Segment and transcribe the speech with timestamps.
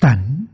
[0.00, 0.48] 等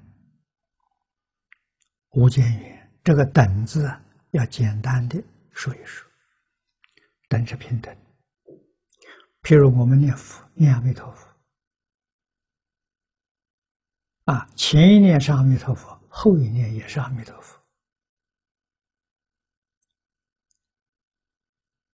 [2.11, 3.89] 无间缘，这个等字
[4.32, 5.22] 要简单的
[5.53, 6.04] 说一说。
[7.29, 7.96] 等是平等。
[9.43, 11.29] 譬如我们念佛，念阿弥陀佛，
[14.25, 17.57] 啊，前一念是阿弥陀佛，后一念也是阿弥陀佛。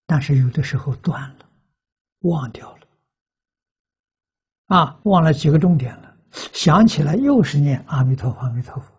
[0.06, 1.50] 但是有的时候断了，
[2.20, 2.86] 忘掉了，
[4.66, 8.92] 啊，忘了几个重点了，想起来又是念阿弥陀佛，阿弥陀佛，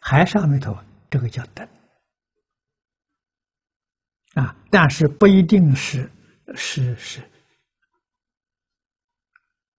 [0.00, 1.68] 还是阿弥陀佛，这个叫等。
[4.34, 6.10] 啊，但是不一定是
[6.54, 7.20] 是是，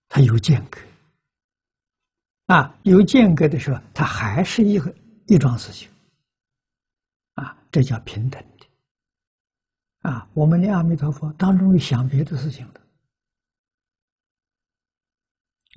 [0.09, 0.79] 它有间隔。
[2.47, 4.93] 啊，有间隔的时候，它还是一个
[5.27, 5.89] 一桩事情。
[7.35, 8.67] 啊，这叫平等的。
[10.09, 12.81] 啊，我们念阿弥陀佛当中有想别的事情的。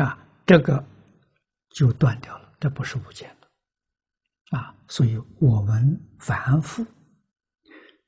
[0.04, 0.84] 啊，这个
[1.70, 4.58] 就断掉了，这不是无间的。
[4.58, 6.84] 啊，所以我们反复。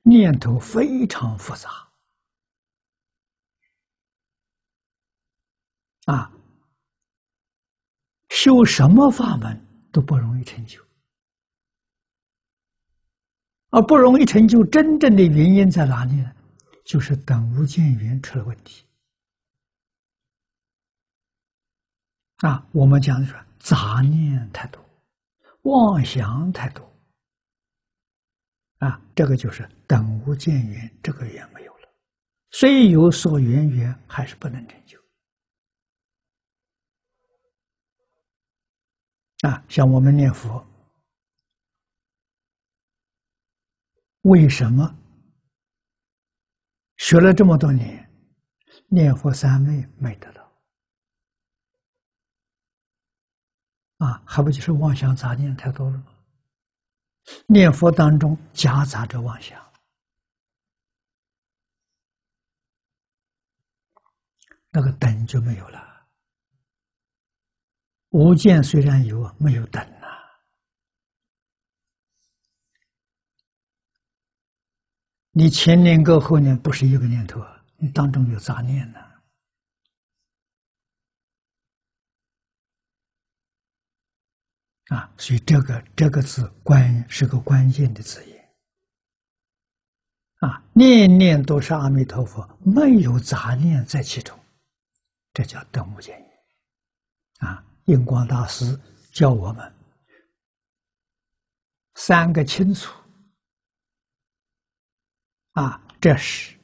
[0.03, 1.69] 念头非常复杂，
[6.05, 6.31] 啊，
[8.29, 10.81] 修什么法门都不容易成就，
[13.71, 16.33] 而不容易成就真正的原因在哪里呢？
[16.85, 18.87] 就是等无间缘出了问题。
[22.39, 24.85] 啊，我们讲的是杂念太多，
[25.63, 26.85] 妄想太多。
[28.79, 31.89] 啊，这个就是等无见缘，这个缘没有了，
[32.51, 35.01] 虽有所缘缘，还是不能成就。
[39.49, 40.63] 啊，像我们念佛，
[44.23, 44.95] 为什么
[46.99, 48.11] 学了这么多年，
[48.89, 50.46] 念佛三昧没得到？
[53.99, 56.07] 啊，还不就是妄想杂念太多了吗？
[57.47, 59.61] 念佛当中夹杂着妄想，
[64.71, 66.07] 那个等就没有了。
[68.11, 70.07] 无见虽然有，没有等啊。
[75.33, 79.06] 你前念跟后念不是一个念头啊，你当中有杂念呢。
[84.89, 88.37] 啊所以这个这个字关是个关键的字眼。
[90.41, 94.39] 啊，念念都是阿弥陀佛，没有杂念在其中，
[95.33, 97.49] 这叫等无间缘。
[97.49, 98.79] 啊，印光大师
[99.13, 99.75] 教我们
[101.95, 102.93] 三个清楚。
[105.53, 106.55] 啊，这是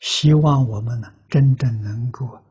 [0.00, 2.43] 希望我们呢，真正能够。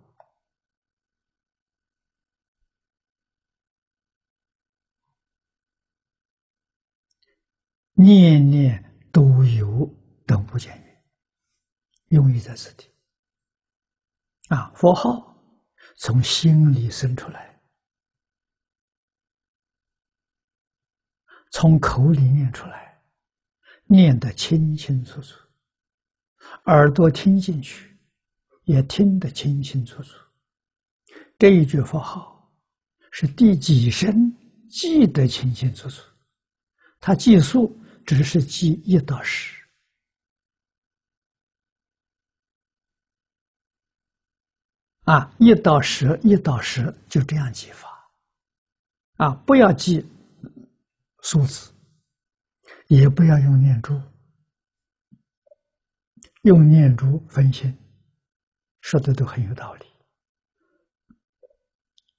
[8.04, 8.84] 念念
[9.14, 9.90] 都有
[10.26, 11.04] 等不见缘，
[12.10, 12.86] 用意在此地。
[14.50, 15.34] 啊，佛号
[15.96, 17.58] 从心里生出来，
[21.52, 23.02] 从口里念出来，
[23.86, 25.40] 念得清清楚楚，
[26.66, 27.98] 耳朵听进去，
[28.66, 30.18] 也听得清清楚楚。
[31.40, 32.52] 这一句佛号
[33.12, 34.30] 是第几声
[34.70, 36.04] 记得清清楚楚，
[37.00, 37.74] 他计数。
[38.06, 39.66] 只是记一到十，
[45.04, 47.90] 啊，一到十，一到十，就这样记法，
[49.18, 50.06] 啊，不要记
[51.22, 51.74] 数字，
[52.88, 54.02] 也不要用念珠，
[56.42, 57.74] 用念珠分心，
[58.82, 59.86] 说的都很有道理。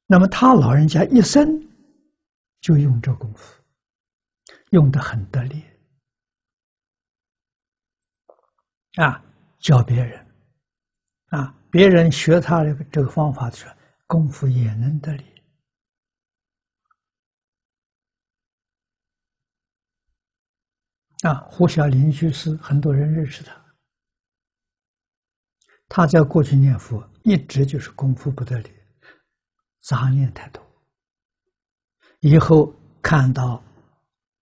[0.07, 1.61] 那么他老人家一生
[2.61, 3.63] 就用这功夫，
[4.71, 5.63] 用的很得力。
[8.97, 9.21] 啊，
[9.59, 10.27] 教别人，
[11.31, 13.75] 啊，别人学他的这个方法的时候，
[14.07, 15.25] 功夫也能得力。
[21.23, 23.65] 啊，胡小林居士，很多人认识他。
[25.89, 28.71] 他在过去念佛，一直就是功夫不得力，
[29.81, 30.65] 杂念太多。
[32.21, 33.63] 以后看到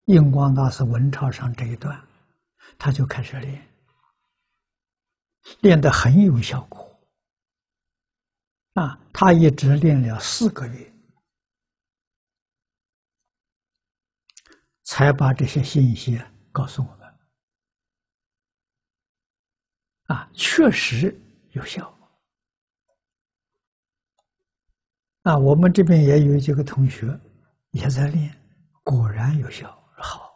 [0.07, 1.99] 印光大师文钞上这一段，
[2.77, 3.72] 他就开始练。
[5.63, 7.01] 练得很有效果，
[8.75, 10.93] 啊，他一直练了四个月，
[14.83, 16.21] 才把这些信息
[16.51, 17.15] 告诉我们，
[20.07, 21.17] 啊，确实
[21.53, 21.97] 有效。
[25.23, 27.07] 啊，我们这边也有几个同学
[27.71, 28.37] 也在练，
[28.83, 30.32] 果然有效，好。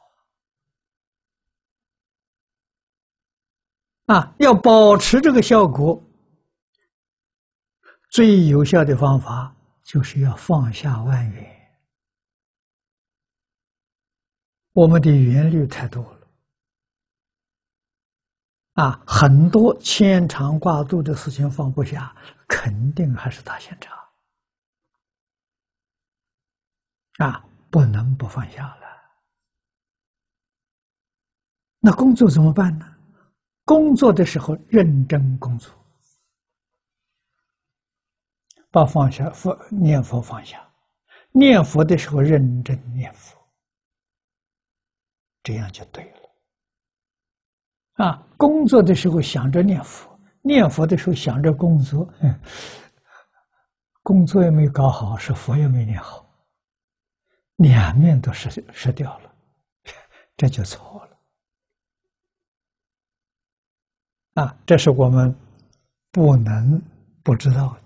[4.06, 6.02] 啊，要保持这个效果，
[8.10, 11.52] 最有效的方法就是要放下万缘。
[14.72, 16.28] 我们的缘虑太多了，
[18.74, 22.14] 啊，很多牵肠挂肚的事情放不下，
[22.46, 23.98] 肯定还是大现场。
[27.18, 28.86] 啊，不能不放下了。
[31.80, 32.95] 那工作怎么办呢？
[33.66, 35.74] 工作的时候认真工作，
[38.70, 40.64] 把放下佛念佛放下，
[41.32, 43.36] 念佛的时候认真念佛，
[45.42, 46.20] 这样就对了。
[48.04, 52.08] 啊，工作的时候想着念佛，念佛的时候想着工作，
[54.04, 56.24] 工作也没搞好，是佛也没念好，
[57.56, 59.34] 两面都失失掉了，
[60.36, 61.05] 这就错了。
[64.36, 65.34] 啊，这是我们
[66.12, 66.80] 不能
[67.22, 67.74] 不知道